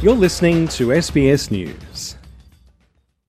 [0.00, 2.14] You're listening to SBS News.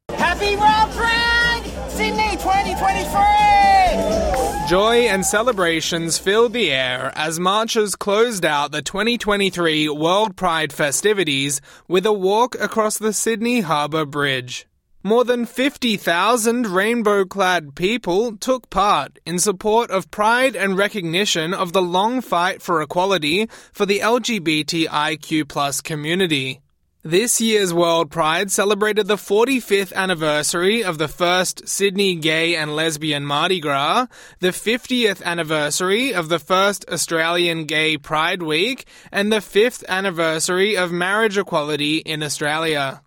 [0.09, 1.63] Happy World Pride!
[1.89, 4.67] Sydney 2023!
[4.67, 11.59] Joy and celebrations filled the air as marchers closed out the 2023 World Pride festivities
[11.87, 14.67] with a walk across the Sydney Harbour Bridge.
[15.01, 21.71] More than 50,000 rainbow clad people took part in support of pride and recognition of
[21.71, 26.59] the long fight for equality for the LGBTIQ community.
[27.01, 33.25] This year's World Pride celebrated the 45th anniversary of the first Sydney Gay and Lesbian
[33.25, 34.07] Mardi Gras,
[34.41, 40.91] the 50th anniversary of the first Australian Gay Pride Week, and the 5th anniversary of
[40.91, 43.01] marriage equality in Australia.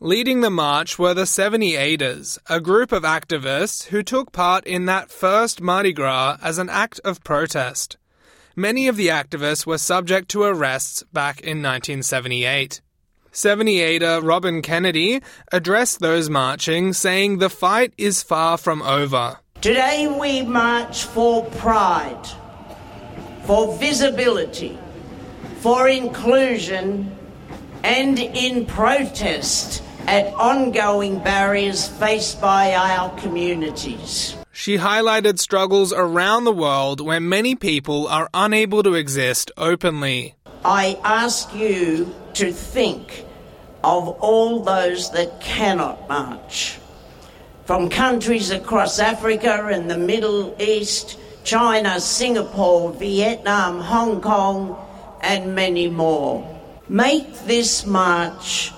[0.00, 5.10] Leading the march were the 78ers, a group of activists who took part in that
[5.10, 7.96] first Mardi Gras as an act of protest.
[8.54, 12.80] Many of the activists were subject to arrests back in 1978.
[13.32, 19.38] 78er Robin Kennedy addressed those marching, saying the fight is far from over.
[19.60, 22.24] Today we march for pride,
[23.46, 24.78] for visibility,
[25.56, 27.16] for inclusion,
[27.82, 34.34] and in protest at ongoing barriers faced by our communities.
[34.50, 40.34] She highlighted struggles around the world where many people are unable to exist openly.
[40.64, 43.26] I ask you to think
[43.84, 46.78] of all those that cannot march.
[47.66, 54.74] From countries across Africa and the Middle East, China, Singapore, Vietnam, Hong Kong,
[55.20, 56.48] and many more.
[56.88, 58.72] Make this march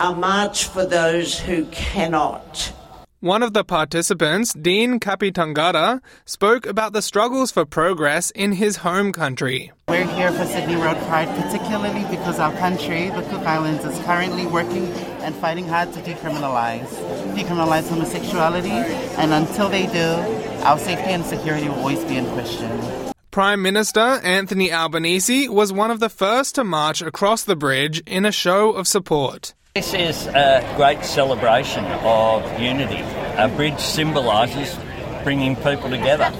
[0.00, 2.72] a march for those who cannot.
[3.20, 9.12] One of the participants, Dean Kapitangara, spoke about the struggles for progress in his home
[9.12, 9.72] country.
[9.88, 14.44] We're here for Sydney World Pride, particularly because our country, the Cook Islands, is currently
[14.44, 14.88] working
[15.22, 16.86] and fighting hard to decriminalize,
[17.34, 18.68] decriminalize homosexuality,
[19.16, 23.14] and until they do, our safety and security will always be in question.
[23.30, 28.26] Prime Minister Anthony Albanese was one of the first to march across the bridge in
[28.26, 29.54] a show of support.
[29.74, 33.02] This is a great celebration of unity.
[33.36, 34.78] A bridge symbolises
[35.24, 36.30] bringing people together,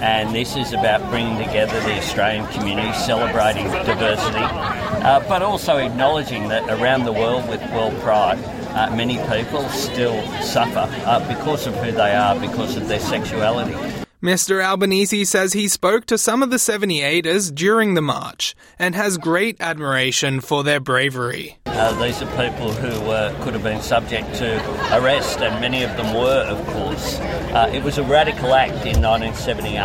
[0.00, 6.46] and this is about bringing together the Australian community, celebrating diversity, uh, but also acknowledging
[6.46, 8.38] that around the world with World Pride,
[8.76, 14.05] uh, many people still suffer uh, because of who they are, because of their sexuality.
[14.22, 14.64] Mr.
[14.64, 19.60] Albanese says he spoke to some of the 78ers during the march and has great
[19.60, 21.58] admiration for their bravery.
[21.66, 24.56] Uh, these are people who uh, could have been subject to
[24.98, 27.18] arrest, and many of them were, of course.
[27.20, 29.76] Uh, it was a radical act in 1978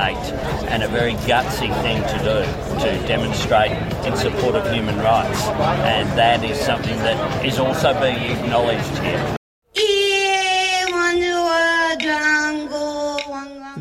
[0.72, 3.74] and a very gutsy thing to do to demonstrate
[4.06, 5.44] in support of human rights,
[5.84, 9.36] and that is something that is also being acknowledged here.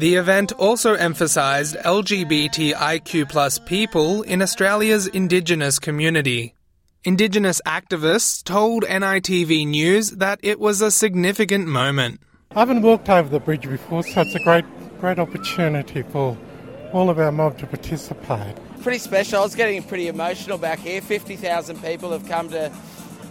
[0.01, 6.55] The event also emphasised LGBTIQ people in Australia's Indigenous community.
[7.05, 12.23] Indigenous activists told NITV News that it was a significant moment.
[12.53, 14.65] I haven't walked over the bridge before, so it's a great,
[15.01, 16.35] great opportunity for
[16.95, 18.57] all of our mob to participate.
[18.81, 19.41] Pretty special.
[19.41, 21.03] I was getting pretty emotional back here.
[21.03, 22.73] 50,000 people have come to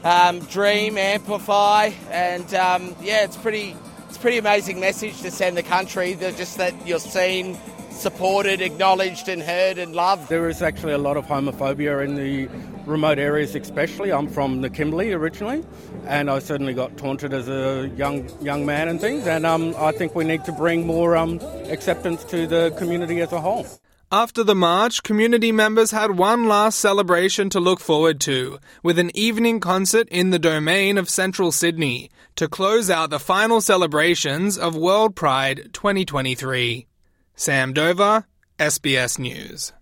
[0.04, 3.89] um, dream, amplify, and um, yeah, it's pretty it's a
[4.20, 6.16] pretty amazing message to send the country.
[6.16, 7.58] Just that you're seen,
[7.90, 10.30] supported, acknowledged, and heard and loved.
[10.30, 12.50] There is actually a lot of homophobia in the
[12.86, 14.12] remote areas, especially.
[14.12, 15.64] I'm from the Kimberley originally,
[16.06, 19.26] and I certainly got taunted as a young young man and things.
[19.26, 23.32] And um, I think we need to bring more um, acceptance to the community as
[23.32, 23.66] a whole.
[24.12, 29.16] After the march, community members had one last celebration to look forward to, with an
[29.16, 34.76] evening concert in the domain of central Sydney to close out the final celebrations of
[34.76, 36.88] World Pride 2023.
[37.36, 38.26] Sam Dover,
[38.58, 39.74] SBS News.